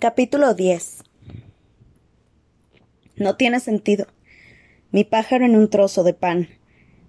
[0.00, 1.02] Capítulo 10
[3.16, 4.06] No tiene sentido.
[4.92, 6.50] Mi pájaro en un trozo de pan.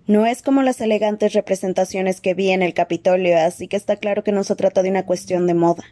[0.08, 4.24] No es como las elegantes representaciones que vi en el Capitolio, así que está claro
[4.24, 5.84] que no se trata de una cuestión de moda.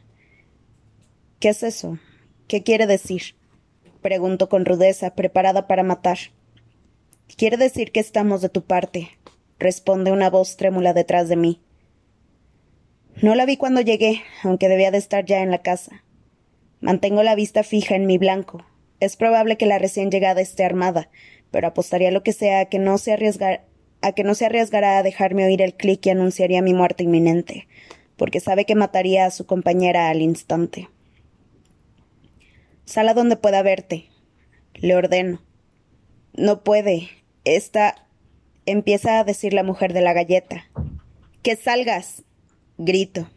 [1.40, 2.00] ¿Qué es eso?
[2.48, 3.36] ¿Qué quiere decir?
[4.02, 6.18] Pregunto con rudeza, preparada para matar.
[7.38, 9.12] Quiere decir que estamos de tu parte,
[9.60, 11.62] responde una voz trémula detrás de mí.
[13.22, 16.04] No la vi cuando llegué, aunque debía de estar ya en la casa.
[16.80, 18.66] Mantengo la vista fija en mi blanco.
[19.00, 21.10] Es probable que la recién llegada esté armada,
[21.52, 23.66] pero apostaría lo que sea a que no se arriesgar
[24.02, 27.68] a que no se arriesgará a dejarme oír el clic y anunciaría mi muerte inminente,
[28.16, 30.88] porque sabe que mataría a su compañera al instante.
[32.86, 34.10] Sal a donde pueda verte.
[34.76, 35.42] Le ordeno.
[36.34, 37.10] No puede.
[37.44, 38.08] Esta.
[38.66, 40.70] empieza a decir la mujer de la galleta.
[41.42, 42.24] Que salgas.
[42.78, 43.28] grito.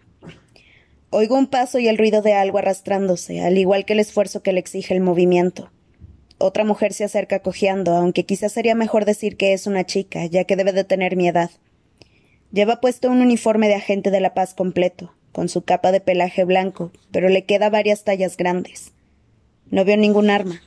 [1.12, 4.52] Oigo un paso y el ruido de algo arrastrándose, al igual que el esfuerzo que
[4.52, 5.73] le exige el movimiento.
[6.38, 10.45] Otra mujer se acerca cojeando, aunque quizás sería mejor decir que es una chica, ya
[10.45, 11.51] que debe de tener mi edad.
[12.52, 16.45] Lleva puesto un uniforme de agente de la paz completo, con su capa de pelaje
[16.45, 18.93] blanco, pero le queda varias tallas grandes.
[19.68, 20.62] No veo ningún arma.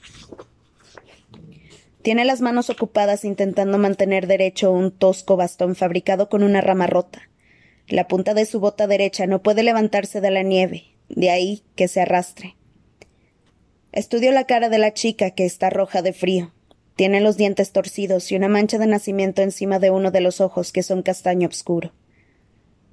[2.02, 7.30] Tiene las manos ocupadas intentando mantener derecho un tosco bastón fabricado con una rama rota.
[7.88, 11.88] La punta de su bota derecha no puede levantarse de la nieve, de ahí que
[11.88, 12.56] se arrastre.
[13.92, 16.54] Estudio la cara de la chica, que está roja de frío.
[16.95, 20.72] Tiene los dientes torcidos y una mancha de nacimiento encima de uno de los ojos
[20.72, 21.92] que son castaño oscuro.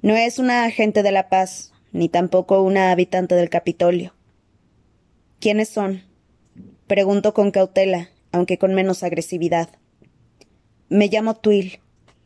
[0.03, 4.15] No es una agente de la paz, ni tampoco una habitante del Capitolio.
[5.39, 6.03] ¿Quiénes son?
[6.87, 9.69] Pregunto con cautela, aunque con menos agresividad.
[10.89, 11.81] Me llamo Twill,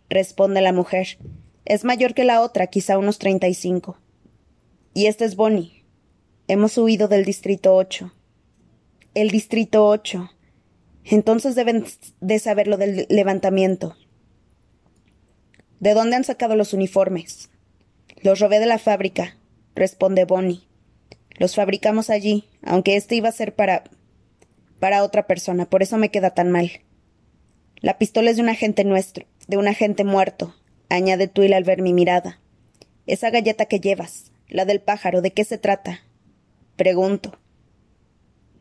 [0.08, 1.18] responde la mujer.
[1.64, 3.98] Es mayor que la otra, quizá unos treinta y cinco.
[4.92, 5.84] Y este es Bonnie.
[6.46, 8.12] Hemos huido del Distrito ocho
[9.14, 10.30] el Distrito 8.
[11.04, 11.84] Entonces deben
[12.20, 13.96] de saber lo del levantamiento.
[15.80, 17.50] ¿De dónde han sacado los uniformes?
[18.22, 19.36] Los robé de la fábrica,
[19.74, 20.66] responde Bonnie.
[21.36, 23.84] Los fabricamos allí, aunque este iba a ser para.
[24.80, 26.70] para otra persona, por eso me queda tan mal.
[27.80, 30.54] La pistola es de un agente nuestro, de un agente muerto,
[30.94, 32.40] añade Twill al ver mi mirada.
[33.06, 36.00] Esa galleta que llevas, la del pájaro, ¿de qué se trata?
[36.76, 37.38] Pregunto.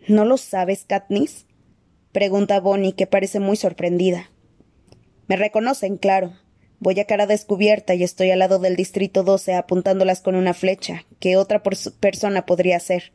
[0.07, 1.45] ¿No lo sabes, Katniss?
[2.11, 4.29] pregunta Bonnie, que parece muy sorprendida.
[5.27, 6.33] Me reconocen, claro.
[6.79, 11.05] Voy a cara descubierta y estoy al lado del Distrito 12 apuntándolas con una flecha,
[11.19, 13.13] que otra persona podría hacer.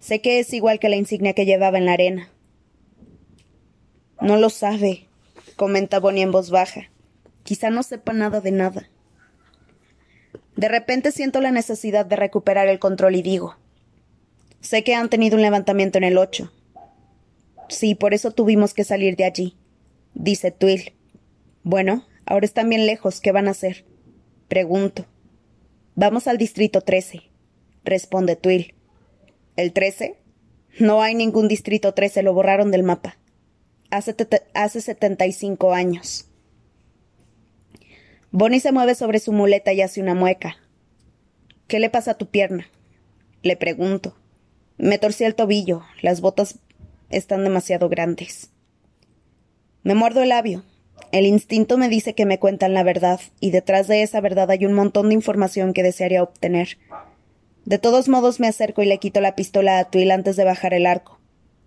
[0.00, 2.30] Sé que es igual que la insignia que llevaba en la arena.
[4.20, 5.06] No lo sabe,
[5.56, 6.90] comenta Bonnie en voz baja.
[7.48, 8.90] Quizá no sepa nada de nada.
[10.54, 13.56] De repente siento la necesidad de recuperar el control y digo
[14.60, 16.52] Sé que han tenido un levantamiento en el 8.
[17.70, 19.56] Sí, por eso tuvimos que salir de allí,
[20.12, 20.92] dice Twill.
[21.62, 23.18] Bueno, ahora están bien lejos.
[23.22, 23.86] ¿Qué van a hacer?
[24.48, 25.06] Pregunto.
[25.94, 27.30] Vamos al distrito 13,
[27.82, 28.74] responde Twill.
[29.56, 30.18] ¿El 13?
[30.80, 33.16] No hay ningún distrito 13, lo borraron del mapa.
[33.88, 34.14] Hace,
[34.52, 36.27] hace 75 años.
[38.30, 40.56] Bonnie se mueve sobre su muleta y hace una mueca.
[41.66, 42.68] ¿Qué le pasa a tu pierna?
[43.42, 44.16] Le pregunto.
[44.76, 45.82] Me torcí el tobillo.
[46.02, 46.58] Las botas
[47.08, 48.50] están demasiado grandes.
[49.82, 50.64] Me muerdo el labio.
[51.10, 54.66] El instinto me dice que me cuentan la verdad, y detrás de esa verdad hay
[54.66, 56.76] un montón de información que desearía obtener.
[57.64, 60.74] De todos modos me acerco y le quito la pistola a Twill antes de bajar
[60.74, 61.18] el arco.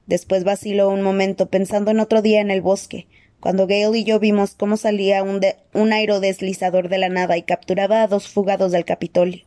[0.06, 3.08] Después vacilo un momento pensando en otro día en el bosque,
[3.42, 5.42] cuando Gale y yo vimos cómo salía un,
[5.74, 9.44] un aerodeslizador de la nada y capturaba a dos fugados del Capitolio.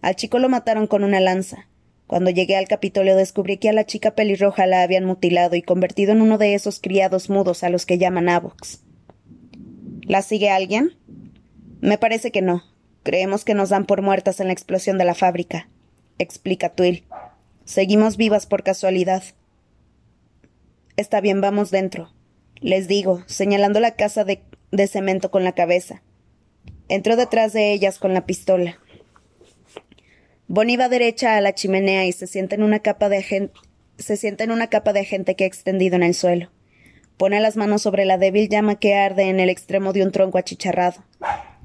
[0.00, 1.68] Al chico lo mataron con una lanza.
[2.06, 6.12] Cuando llegué al Capitolio descubrí que a la chica pelirroja la habían mutilado y convertido
[6.12, 8.82] en uno de esos criados mudos a los que llaman avox.
[10.02, 10.92] ¿La sigue alguien?
[11.80, 12.62] Me parece que no.
[13.02, 15.68] Creemos que nos dan por muertas en la explosión de la fábrica,
[16.18, 17.04] explica Twill.
[17.64, 19.24] Seguimos vivas por casualidad.
[20.96, 22.12] Está bien, vamos dentro.
[22.62, 24.40] Les digo, señalando la casa de,
[24.86, 26.02] cemento con la cabeza.
[26.88, 28.78] Entró detrás de ellas con la pistola.
[30.46, 35.44] Bonnie va derecha a la chimenea y se sienta en una capa de gente, que
[35.44, 36.52] ha extendido en el suelo.
[37.16, 40.38] Pone las manos sobre la débil llama que arde en el extremo de un tronco
[40.38, 41.02] achicharrado.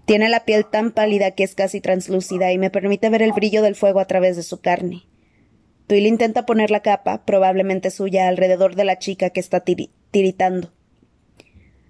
[0.05, 3.61] Tiene la piel tan pálida que es casi translúcida y me permite ver el brillo
[3.61, 5.03] del fuego a través de su carne.
[5.85, 9.63] Twill intenta poner la capa, probablemente suya, alrededor de la chica que está
[10.11, 10.71] tiritando.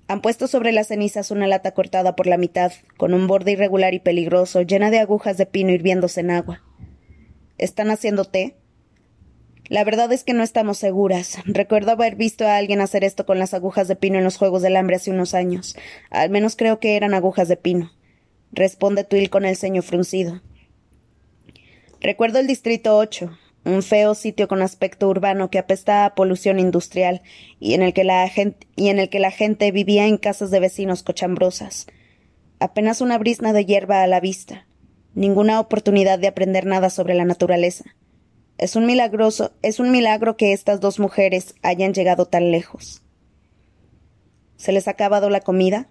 [0.08, 3.94] Han puesto sobre las cenizas una lata cortada por la mitad, con un borde irregular
[3.94, 6.64] y peligroso, llena de agujas de pino hirviéndose en agua.
[7.58, 8.56] ¿Están haciendo té?
[9.70, 11.40] La verdad es que no estamos seguras.
[11.46, 14.62] Recuerdo haber visto a alguien hacer esto con las agujas de pino en los Juegos
[14.62, 15.76] del Hambre hace unos años.
[16.10, 17.92] Al menos creo que eran agujas de pino.
[18.54, 20.42] Responde Twill con el ceño fruncido.
[22.00, 23.38] Recuerdo el Distrito 8,
[23.68, 27.22] un feo sitio con aspecto urbano que apesta a polución industrial
[27.60, 30.52] y en el que la gente, y en el que la gente vivía en casas
[30.52, 31.88] de vecinos cochambrosas.
[32.60, 34.66] Apenas una brisna de hierba a la vista.
[35.14, 37.84] Ninguna oportunidad de aprender nada sobre la naturaleza.
[38.58, 43.04] Es un milagroso, es un milagro que estas dos mujeres hayan llegado tan lejos.
[44.56, 45.90] ¿Se les ha acabado la comida?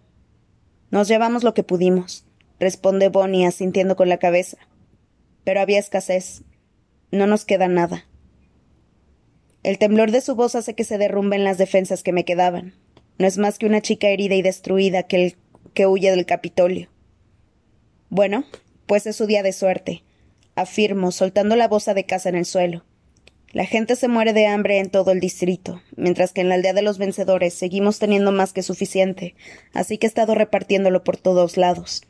[0.91, 2.25] Nos llevamos lo que pudimos,
[2.59, 4.57] responde Bonnie asintiendo con la cabeza.
[5.45, 6.43] Pero había escasez.
[7.11, 8.07] No nos queda nada.
[9.63, 12.75] El temblor de su voz hace que se derrumben las defensas que me quedaban.
[13.19, 15.37] No es más que una chica herida y destruida que,
[15.75, 16.89] que huye del Capitolio.
[18.09, 18.45] Bueno,
[18.87, 20.03] pues es su día de suerte
[20.57, 22.85] afirmo, soltando la boza de casa en el suelo.
[23.53, 26.73] La gente se muere de hambre en todo el distrito, mientras que en la aldea
[26.73, 29.37] de los vencedores seguimos teniendo más que suficiente,
[29.73, 32.03] así que he estado repartiéndolo por todos lados.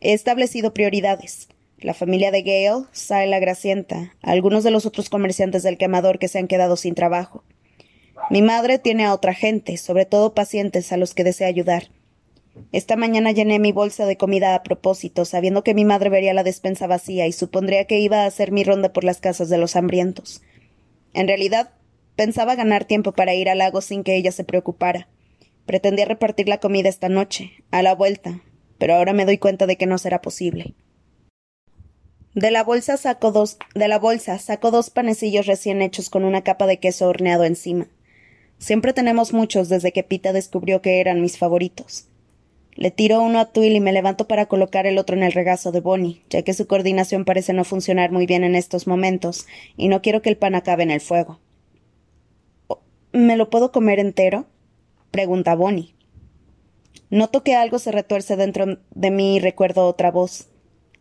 [0.00, 1.48] He establecido prioridades.
[1.82, 6.28] La familia de Gale, Sale la Gracienta, algunos de los otros comerciantes del quemador que
[6.28, 7.42] se han quedado sin trabajo.
[8.30, 11.88] Mi madre tiene a otra gente, sobre todo pacientes a los que desea ayudar.
[12.70, 16.44] Esta mañana llené mi bolsa de comida a propósito, sabiendo que mi madre vería la
[16.44, 19.74] despensa vacía y supondría que iba a hacer mi ronda por las casas de los
[19.74, 20.40] hambrientos.
[21.14, 21.70] En realidad,
[22.14, 25.08] pensaba ganar tiempo para ir al lago sin que ella se preocupara.
[25.66, 28.40] Pretendía repartir la comida esta noche, a la vuelta,
[28.78, 30.74] pero ahora me doy cuenta de que no será posible.
[32.34, 36.40] De la bolsa saco dos, de la bolsa saco dos panecillos recién hechos con una
[36.42, 37.88] capa de queso horneado encima.
[38.56, 42.06] Siempre tenemos muchos desde que Pita descubrió que eran mis favoritos.
[42.74, 45.72] Le tiro uno a Twill y me levanto para colocar el otro en el regazo
[45.72, 49.46] de Bonnie, ya que su coordinación parece no funcionar muy bien en estos momentos,
[49.76, 51.38] y no quiero que el pan acabe en el fuego.
[52.68, 52.80] Oh,
[53.12, 54.46] ¿Me lo puedo comer entero?
[55.10, 55.94] pregunta Bonnie.
[57.10, 60.48] Noto que algo se retuerce dentro de mí y recuerdo otra voz,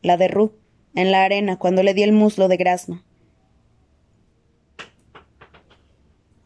[0.02, 0.52] la de Ru,
[0.96, 3.04] en la arena cuando le di el muslo de grasno.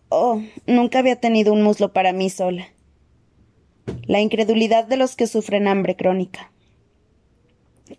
[0.09, 2.67] Oh, nunca había tenido un muslo para mí sola.
[4.03, 6.51] La incredulidad de los que sufren hambre crónica.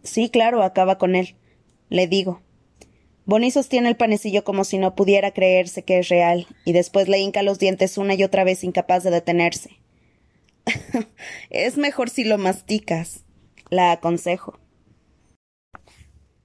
[0.03, 1.37] Sí, claro, acaba con él.
[1.89, 2.41] Le digo.
[3.25, 7.19] Bonnie sostiene el panecillo como si no pudiera creerse que es real, y después le
[7.19, 9.81] hinca los dientes una y otra vez incapaz de detenerse.
[11.51, 13.25] es mejor si lo masticas,
[13.69, 14.61] la aconsejo.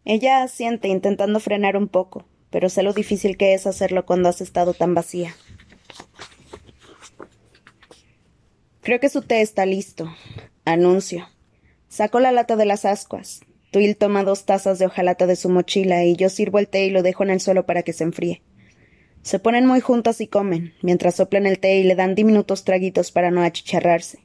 [0.06, 4.42] Ella asiente intentando frenar un poco, pero sé lo difícil que es hacerlo cuando has
[4.42, 5.36] estado tan vacía.
[8.81, 10.12] Creo que su té está listo.
[10.65, 11.27] Anuncio.
[11.88, 13.42] Saco la lata de las ascuas.
[13.71, 16.89] Twill toma dos tazas de hojalata de su mochila y yo sirvo el té y
[16.89, 18.42] lo dejo en el suelo para que se enfríe.
[19.21, 23.12] Se ponen muy juntos y comen, mientras soplan el té y le dan diminutos traguitos
[23.12, 24.19] para no achicharrarse.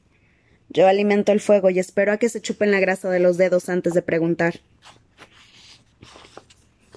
[0.69, 3.69] Yo alimento el fuego y espero a que se chupen la grasa de los dedos
[3.69, 4.61] antes de preguntar.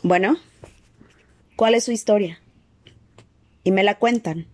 [0.01, 0.37] Bueno,
[1.57, 2.39] ¿cuál es su historia?
[3.65, 4.47] Y me la cuentan.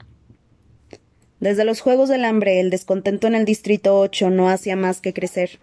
[1.39, 5.13] Desde los Juegos del Hambre, el descontento en el Distrito 8 no hacía más que
[5.13, 5.59] crecer.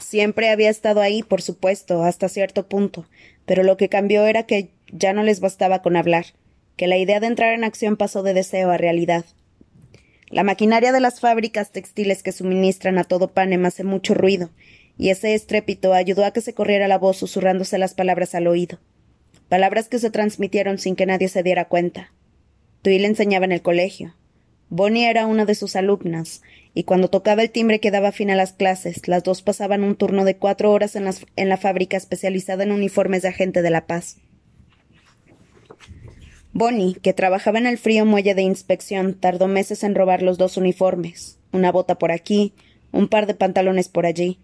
[0.00, 3.06] Siempre había estado ahí, por supuesto, hasta cierto punto,
[3.44, 6.26] pero lo que cambió era que ya no les bastaba con hablar,
[6.76, 9.24] que la idea de entrar en acción pasó de deseo a realidad.
[10.28, 14.50] La maquinaria de las fábricas textiles que suministran a todo Panem hace mucho ruido,
[14.98, 18.78] y ese estrépito ayudó a que se corriera la voz susurrándose las palabras al oído.
[19.48, 22.12] Palabras que se transmitieron sin que nadie se diera cuenta.
[22.82, 24.14] le enseñaba en el colegio.
[24.68, 26.42] Bonnie era una de sus alumnas,
[26.74, 29.94] y cuando tocaba el timbre que daba fin a las clases, las dos pasaban un
[29.94, 33.86] turno de cuatro horas en, en la fábrica especializada en uniformes de agente de la
[33.86, 34.18] paz.
[36.52, 40.56] Bonnie, que trabajaba en el frío muelle de inspección, tardó meses en robar los dos
[40.56, 42.54] uniformes, una bota por aquí,
[42.92, 44.40] un par de pantalones por allí.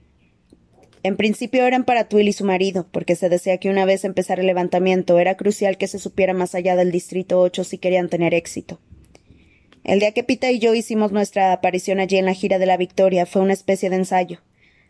[1.04, 4.40] En principio eran para Twill y su marido, porque se decía que una vez empezara
[4.40, 8.34] el levantamiento era crucial que se supiera más allá del Distrito 8 si querían tener
[8.34, 8.78] éxito.
[9.82, 12.76] El día que Pita y yo hicimos nuestra aparición allí en la gira de la
[12.76, 14.38] Victoria fue una especie de ensayo.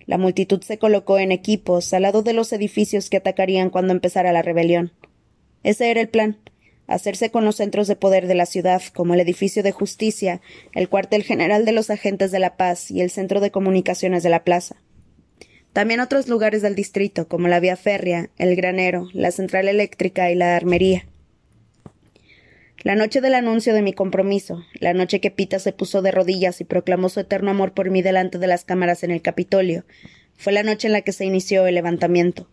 [0.05, 4.33] La multitud se colocó en equipos al lado de los edificios que atacarían cuando empezara
[4.33, 4.93] la rebelión.
[5.63, 6.37] Ese era el plan
[6.87, 10.41] hacerse con los centros de poder de la ciudad, como el edificio de justicia,
[10.75, 14.31] el cuartel general de los agentes de la paz y el centro de comunicaciones de
[14.31, 14.77] la plaza.
[15.73, 20.35] También otros lugares del distrito, como la vía férrea, el granero, la central eléctrica y
[20.35, 21.07] la armería.
[22.83, 26.61] La noche del anuncio de mi compromiso, la noche que Pita se puso de rodillas
[26.61, 29.85] y proclamó su eterno amor por mí delante de las cámaras en el Capitolio,
[30.37, 32.51] fue la noche en la que se inició el levantamiento.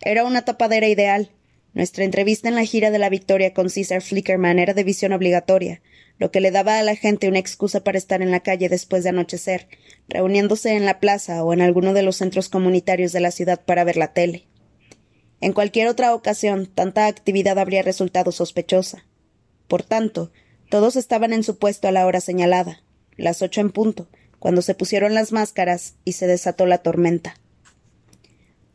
[0.00, 1.32] Era una tapadera ideal.
[1.74, 5.82] Nuestra entrevista en la gira de la Victoria con César Flickerman era de visión obligatoria,
[6.18, 9.02] lo que le daba a la gente una excusa para estar en la calle después
[9.04, 9.68] de anochecer,
[10.08, 13.84] reuniéndose en la plaza o en alguno de los centros comunitarios de la ciudad para
[13.84, 14.46] ver la tele.
[15.40, 19.04] En cualquier otra ocasión, tanta actividad habría resultado sospechosa.
[19.68, 20.32] Por tanto,
[20.70, 22.82] todos estaban en su puesto a la hora señalada,
[23.16, 24.08] las ocho en punto,
[24.38, 27.34] cuando se pusieron las máscaras y se desató la tormenta.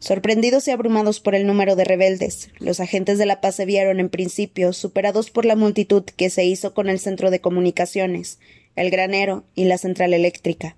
[0.01, 4.00] Sorprendidos y abrumados por el número de rebeldes, los agentes de la paz se vieron,
[4.00, 8.39] en principio, superados por la multitud que se hizo con el centro de comunicaciones,
[8.75, 10.75] el granero y la central eléctrica.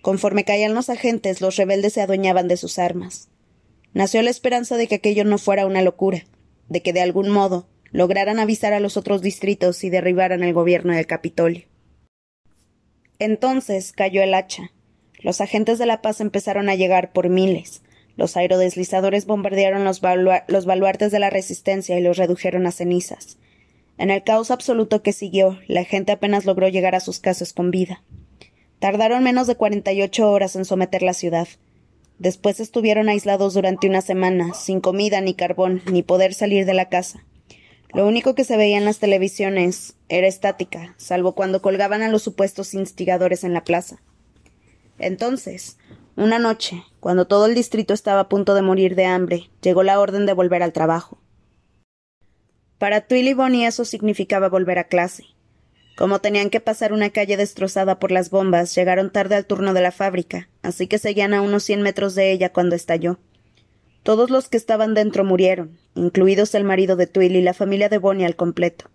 [0.00, 3.28] Conforme caían los agentes, los rebeldes se adueñaban de sus armas.
[3.92, 6.24] Nació la esperanza de que aquello no fuera una locura,
[6.70, 10.94] de que de algún modo lograran avisar a los otros distritos y derribaran el gobierno
[10.94, 11.66] del Capitolio.
[13.18, 14.72] Entonces cayó el hacha.
[15.18, 17.82] Los agentes de la paz empezaron a llegar por miles,
[18.16, 23.38] los aerodeslizadores bombardearon los, baluartes de la resistencia y los redujeron a cenizas.
[23.98, 27.70] En el caos absoluto que siguió, la gente apenas logró llegar a sus casas con
[27.70, 28.02] vida.
[28.78, 31.48] Tardaron menos de cuarenta y ocho horas en someter la ciudad.
[32.18, 36.88] Después estuvieron aislados durante una semana, sin comida ni carbón, ni poder salir de la
[36.88, 37.24] casa.
[37.92, 42.22] Lo único que se veía en las televisiones era estática, salvo cuando colgaban a los
[42.22, 44.02] supuestos instigadores en la plaza.
[44.98, 45.76] Entonces,
[46.16, 49.98] una noche, cuando todo el distrito estaba a punto de morir de hambre, llegó la
[49.98, 51.18] orden de volver al trabajo.
[52.78, 55.24] Para Twill y Bonnie eso significaba volver a clase.
[55.96, 59.80] Como tenían que pasar una calle destrozada por las bombas, llegaron tarde al turno de
[59.80, 63.18] la fábrica, así que seguían a unos cien metros de ella cuando estalló.
[64.02, 67.98] Todos los que estaban dentro murieron, incluidos el marido de Twill y la familia de
[67.98, 68.90] Bonnie al completo.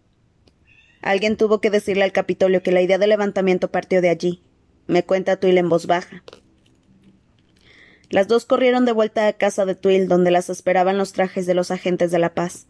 [1.01, 4.43] Alguien tuvo que decirle al Capitolio que la idea del levantamiento partió de allí.
[4.87, 6.23] Me cuenta Twill en voz baja.
[8.09, 11.53] Las dos corrieron de vuelta a casa de Twill, donde las esperaban los trajes de
[11.53, 12.67] los agentes de la paz.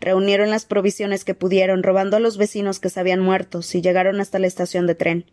[0.00, 4.20] Reunieron las provisiones que pudieron, robando a los vecinos que se habían muerto, y llegaron
[4.20, 5.24] hasta la estación de tren.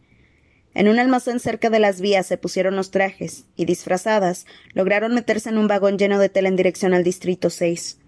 [0.74, 5.50] En un almacén cerca de las vías se pusieron los trajes, y disfrazadas, lograron meterse
[5.50, 8.00] en un vagón lleno de tela en dirección al distrito 6.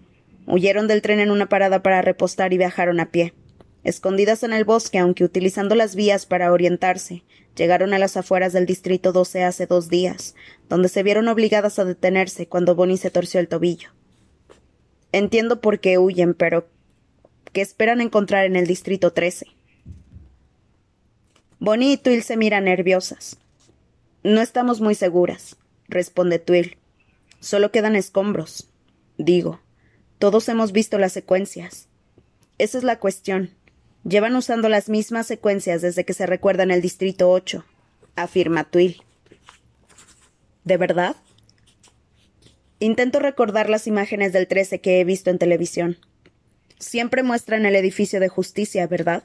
[0.46, 3.34] Huyeron del tren en una parada para repostar y viajaron a pie.
[3.82, 7.22] Escondidas en el bosque, aunque utilizando las vías para orientarse,
[7.56, 10.34] llegaron a las afueras del distrito 12 hace dos días,
[10.68, 13.90] donde se vieron obligadas a detenerse cuando Bonnie se torció el tobillo.
[15.12, 16.68] Entiendo por qué huyen, pero
[17.52, 19.46] ¿qué esperan encontrar en el distrito 13?
[21.60, 23.38] Bonnie y Twill se miran nerviosas.
[24.22, 25.56] No estamos muy seguras,
[25.88, 26.78] responde Twill.
[27.40, 28.68] Solo quedan escombros.
[29.18, 29.60] Digo,
[30.18, 31.88] todos hemos visto las secuencias.
[32.58, 33.50] Esa es la cuestión.
[34.06, 37.64] Llevan usando las mismas secuencias desde que se recuerda en el Distrito 8,
[38.16, 39.02] afirma Twill.
[40.62, 41.16] ¿De verdad?
[42.80, 45.96] Intento recordar las imágenes del 13 que he visto en televisión.
[46.78, 49.24] Siempre muestran el edificio de justicia, ¿verdad?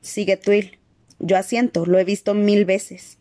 [0.00, 0.78] Sigue Twill.
[1.18, 3.18] Yo asiento, lo he visto mil veces.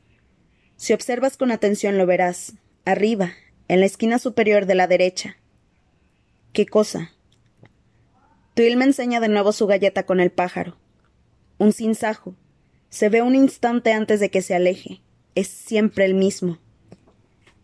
[0.77, 2.53] Si observas con atención lo verás.
[2.85, 3.33] Arriba,
[3.67, 5.35] en la esquina superior de la derecha.
[6.53, 7.11] ¿Qué cosa?
[8.53, 10.77] Twill me enseña de nuevo su galleta con el pájaro
[11.57, 12.35] un sinsajo.
[12.89, 15.01] Se ve un instante antes de que se aleje.
[15.35, 16.59] Es siempre el mismo.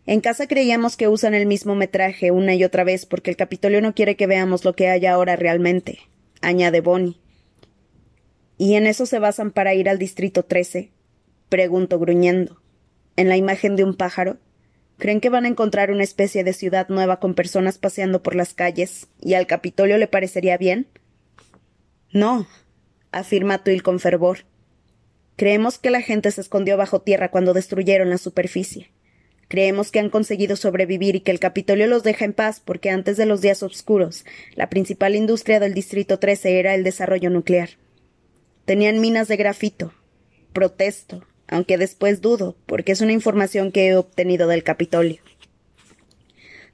[0.04, 3.80] En casa creíamos que usan el mismo metraje una y otra vez porque el Capitolio
[3.80, 6.00] no quiere que veamos lo que hay ahora realmente,
[6.40, 7.20] añade Bonnie.
[8.58, 10.90] ¿Y en eso se basan para ir al Distrito 13?
[11.48, 12.60] Pregunto gruñendo.
[13.16, 14.38] ¿En la imagen de un pájaro?
[14.98, 18.54] ¿Creen que van a encontrar una especie de ciudad nueva con personas paseando por las
[18.54, 20.86] calles y al Capitolio le parecería bien?
[22.12, 22.46] No,
[23.12, 24.40] afirma Twill con fervor.
[25.36, 28.90] Creemos que la gente se escondió bajo tierra cuando destruyeron la superficie.
[29.48, 33.16] Creemos que han conseguido sobrevivir y que el Capitolio los deja en paz porque antes
[33.18, 37.70] de los días oscuros, la principal industria del Distrito 13 era el desarrollo nuclear.
[38.64, 39.92] Tenían minas de grafito.
[40.54, 45.20] Protesto, aunque después dudo, porque es una información que he obtenido del Capitolio.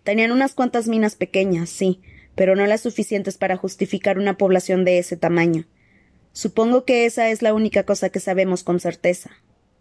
[0.05, 2.01] Tenían unas cuantas minas pequeñas, sí,
[2.35, 5.67] pero no las suficientes para justificar una población de ese tamaño
[6.39, 9.33] Supongo que esa es la única cosa que sabemos con certeza,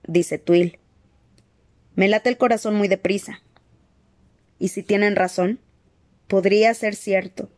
[0.07, 0.79] dice Twill.
[1.93, 3.43] Me late el corazón muy deprisa.
[4.57, 5.59] ¿Y si tienen razón?
[6.27, 7.51] Podría ser cierto.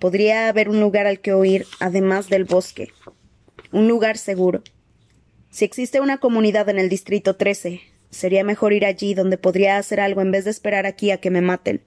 [0.00, 2.88] Podría haber un lugar al que oír, además del bosque.
[3.70, 4.64] Un lugar seguro.
[5.50, 7.80] Si existe una comunidad en el Distrito 13,
[8.10, 11.30] sería mejor ir allí donde podría hacer algo en vez de esperar aquí a que
[11.30, 11.80] me maten.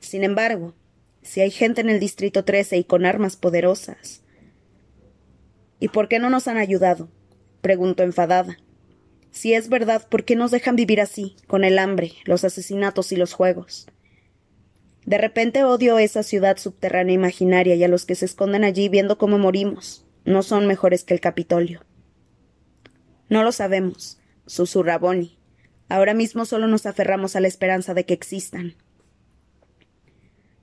[0.00, 0.72] Sin embargo,
[1.20, 4.22] si hay gente en el Distrito 13 y con armas poderosas,
[5.82, 7.08] ¿Y por qué no nos han ayudado?
[7.60, 8.56] preguntó enfadada.
[9.32, 13.16] Si es verdad, ¿por qué nos dejan vivir así, con el hambre, los asesinatos y
[13.16, 13.88] los juegos?
[15.06, 19.18] De repente odio esa ciudad subterránea imaginaria y a los que se esconden allí viendo
[19.18, 20.06] cómo morimos.
[20.24, 21.84] No son mejores que el Capitolio.
[23.28, 25.36] No lo sabemos, susurra Bonnie.
[25.88, 28.76] Ahora mismo solo nos aferramos a la esperanza de que existan.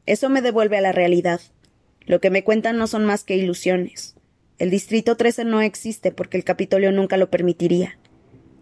[0.05, 1.41] Eso me devuelve a la realidad.
[2.05, 4.15] Lo que me cuentan no son más que ilusiones.
[4.59, 7.97] El Distrito 13 no existe porque el Capitolio nunca lo permitiría.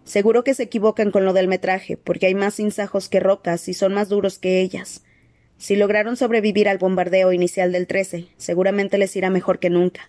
[0.04, 3.74] Seguro que se equivocan con lo del metraje, porque hay más cinsajos que rocas y
[3.74, 5.02] son más duros que ellas.
[5.58, 10.08] Si lograron sobrevivir al bombardeo inicial del 13, seguramente les irá mejor que nunca.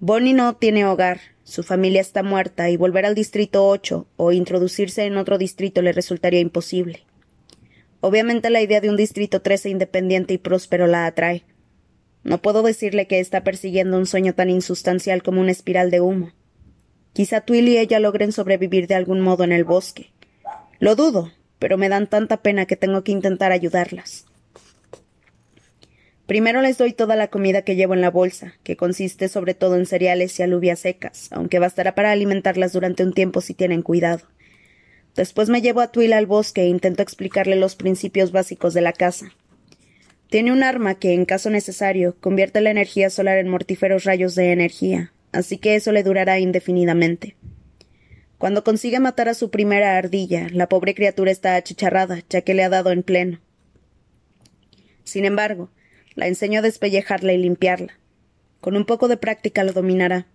[0.00, 5.06] Bonnie no tiene hogar, su familia está muerta y volver al Distrito 8 o introducirse
[5.06, 7.06] en otro distrito le resultaría imposible.
[8.00, 11.44] Obviamente la idea de un Distrito 13 independiente y próspero la atrae.
[12.26, 16.32] No puedo decirle que está persiguiendo un sueño tan insustancial como una espiral de humo.
[17.12, 20.10] Quizá Twill y ella logren sobrevivir de algún modo en el bosque.
[20.80, 21.30] Lo dudo,
[21.60, 24.26] pero me dan tanta pena que tengo que intentar ayudarlas.
[26.26, 29.76] Primero les doy toda la comida que llevo en la bolsa, que consiste sobre todo
[29.76, 34.26] en cereales y alubias secas, aunque bastará para alimentarlas durante un tiempo si tienen cuidado.
[35.14, 38.92] Después me llevo a Twill al bosque e intento explicarle los principios básicos de la
[38.92, 39.30] casa.
[40.28, 44.50] Tiene un arma que, en caso necesario, convierte la energía solar en mortíferos rayos de
[44.50, 47.36] energía, así que eso le durará indefinidamente.
[48.38, 52.64] Cuando consigue matar a su primera ardilla, la pobre criatura está achicharrada, ya que le
[52.64, 53.40] ha dado en pleno.
[55.04, 55.70] Sin embargo,
[56.14, 57.98] la enseño a despellejarla y limpiarla.
[58.60, 60.26] Con un poco de práctica lo dominará.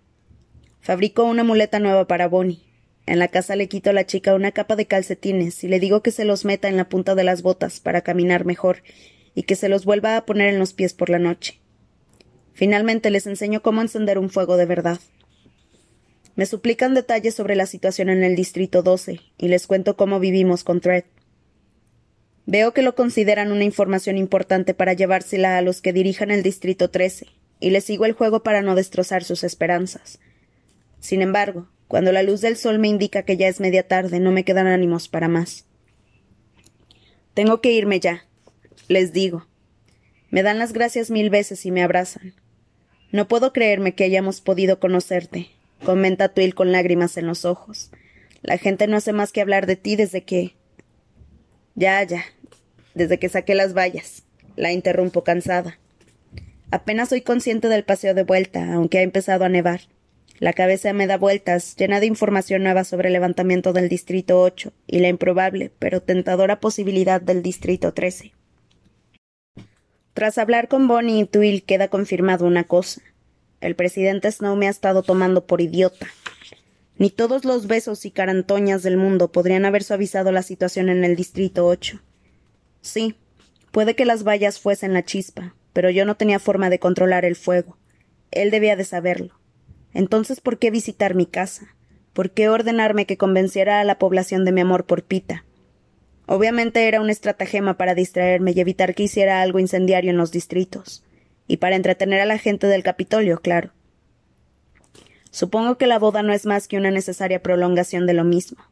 [0.80, 2.64] Fabrico una muleta nueva para Bonnie.
[3.04, 6.02] En la casa le quito a la chica una capa de calcetines y le digo
[6.02, 8.82] que se los meta en la punta de las botas para caminar mejor
[9.34, 11.60] y que se los vuelva a poner en los pies por la noche.
[12.52, 15.00] Finalmente les enseño cómo encender un fuego de verdad.
[16.34, 20.64] Me suplican detalles sobre la situación en el Distrito 12 y les cuento cómo vivimos
[20.64, 21.04] con Thread.
[22.46, 26.90] Veo que lo consideran una información importante para llevársela a los que dirijan el Distrito
[26.90, 27.26] 13,
[27.60, 30.18] y les sigo el juego para no destrozar sus esperanzas.
[30.98, 34.32] Sin embargo, cuando la luz del sol me indica que ya es media tarde, no
[34.32, 35.66] me quedan ánimos para más.
[37.34, 38.26] Tengo que irme ya,
[38.88, 39.46] les digo.
[40.30, 42.34] Me dan las gracias mil veces y me abrazan.
[43.10, 45.50] No puedo creerme que hayamos podido conocerte,
[45.84, 47.90] comenta Twill con lágrimas en los ojos.
[48.40, 50.56] La gente no hace más que hablar de ti desde que.
[51.74, 52.24] Ya, ya.
[52.94, 54.24] Desde que saqué las vallas.
[54.56, 55.78] La interrumpo cansada.
[56.70, 59.82] Apenas soy consciente del paseo de vuelta, aunque ha empezado a nevar.
[60.38, 64.72] La cabeza me da vueltas, llena de información nueva sobre el levantamiento del Distrito 8
[64.86, 68.32] y la improbable, pero tentadora posibilidad del Distrito 13.
[70.14, 73.00] Tras hablar con Bonnie y Twill queda confirmado una cosa.
[73.60, 76.06] El presidente Snow me ha estado tomando por idiota.
[76.98, 81.16] Ni todos los besos y carantoñas del mundo podrían haber suavizado la situación en el
[81.16, 82.00] Distrito 8.
[82.82, 83.16] Sí,
[83.70, 87.36] puede que las vallas fuesen la chispa, pero yo no tenía forma de controlar el
[87.36, 87.78] fuego.
[88.30, 89.40] Él debía de saberlo.
[89.94, 91.74] Entonces, ¿por qué visitar mi casa?
[92.12, 95.44] ¿Por qué ordenarme que convenciera a la población de mi amor por Pita?
[96.34, 101.04] Obviamente era un estratagema para distraerme y evitar que hiciera algo incendiario en los distritos.
[101.46, 103.72] Y para entretener a la gente del Capitolio, claro.
[105.30, 108.64] Supongo que la boda no es más que una necesaria prolongación de lo mismo.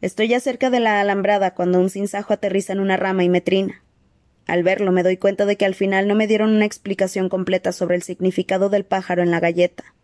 [0.00, 3.40] Estoy ya cerca de la alambrada cuando un cinzajo aterriza en una rama y me
[3.40, 3.80] trina.
[4.48, 7.70] Al verlo me doy cuenta de que al final no me dieron una explicación completa
[7.70, 9.94] sobre el significado del pájaro en la galleta.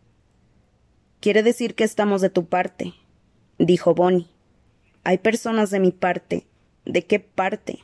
[1.19, 2.95] Quiere decir que estamos de tu parte,
[3.59, 4.36] dijo Bonnie.
[5.07, 6.49] Hay personas de mi parte.
[6.85, 7.79] ¿De qué parte?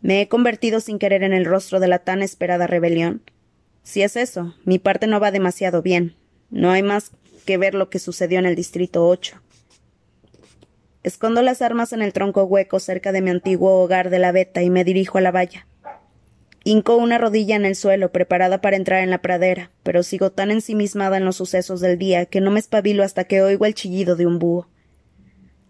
[0.00, 3.22] Me he convertido sin querer en el rostro de la tan esperada rebelión.
[3.82, 6.14] Si es eso, mi parte no va demasiado bien.
[6.48, 7.10] No hay más
[7.44, 9.42] que ver lo que sucedió en el Distrito 8.
[11.02, 14.62] Escondo las armas en el tronco hueco cerca de mi antiguo hogar de la Beta
[14.62, 15.66] y me dirijo a la valla.
[16.62, 20.52] Hinco una rodilla en el suelo, preparada para entrar en la pradera, pero sigo tan
[20.52, 24.14] ensimismada en los sucesos del día que no me espabilo hasta que oigo el chillido
[24.14, 24.68] de un búho.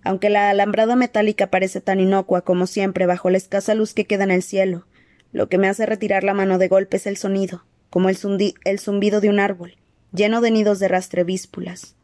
[0.03, 4.25] Aunque la alambrada metálica parece tan inocua como siempre bajo la escasa luz que queda
[4.25, 4.87] en el cielo,
[5.33, 8.17] lo que me hace retirar la mano de golpe es el sonido, como el,
[8.65, 9.77] el zumbido de un árbol
[10.13, 11.95] lleno de nidos de rastrevíspulas,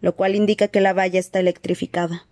[0.00, 2.26] lo cual indica que la valla está electrificada.